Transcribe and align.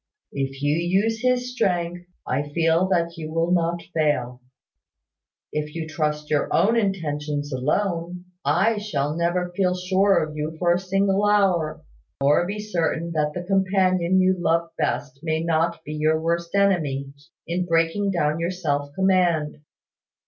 If 0.31 0.63
you 0.63 0.77
use 0.77 1.21
His 1.21 1.53
strength, 1.53 2.07
I 2.25 2.49
feel 2.53 2.87
that 2.87 3.17
you 3.17 3.31
will 3.31 3.51
not 3.51 3.83
fail. 3.93 4.41
If 5.53 5.75
you 5.75 5.87
trust 5.87 6.27
your 6.31 6.51
own 6.51 6.75
intentions 6.75 7.53
alone, 7.53 8.25
I 8.43 8.79
shall 8.79 9.15
never 9.15 9.51
feel 9.55 9.75
sure 9.75 10.17
of 10.23 10.35
you 10.35 10.55
for 10.57 10.73
a 10.73 10.79
single 10.79 11.23
hour, 11.23 11.83
nor 12.19 12.47
be 12.47 12.57
certain 12.57 13.11
that 13.11 13.33
the 13.35 13.43
companion 13.43 14.19
you 14.19 14.35
love 14.39 14.71
best 14.75 15.19
may 15.21 15.43
not 15.43 15.83
be 15.83 15.93
your 15.93 16.19
worst 16.19 16.55
enemy, 16.55 17.13
in 17.45 17.67
breaking 17.67 18.09
down 18.09 18.39
your 18.39 18.49
self 18.49 18.91
command. 18.95 19.57